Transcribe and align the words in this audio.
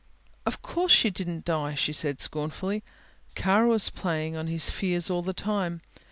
"Of 0.47 0.63
course 0.63 0.91
she 0.91 1.11
didn't 1.11 1.45
die," 1.45 1.75
she 1.75 1.93
said 1.93 2.21
scornfully. 2.21 2.81
"Kara 3.35 3.67
was 3.67 3.91
playing 3.91 4.35
on 4.35 4.47
his 4.47 4.67
fears 4.67 5.11
all 5.11 5.21
the 5.21 5.31
time. 5.31 5.81